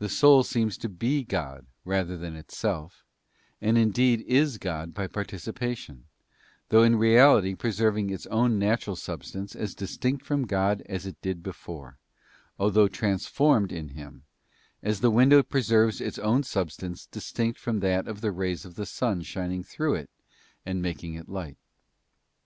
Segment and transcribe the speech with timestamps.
[0.00, 3.06] The soul seems to be God rather than itself,
[3.58, 6.04] and indeed is God by participation,
[6.68, 11.42] though in reality preserving its own natural substance as distinct from God as it did
[11.42, 11.96] before,
[12.58, 14.24] although transformed in Him,
[14.82, 18.84] as the window preserves its own substance distinct from that of the rays of the
[18.84, 20.10] sun shining through it
[20.66, 21.56] and making it light.